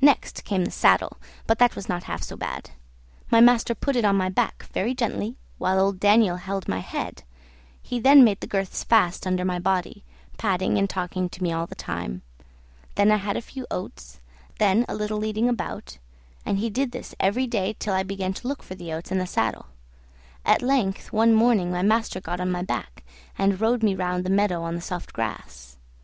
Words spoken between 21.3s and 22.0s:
morning, my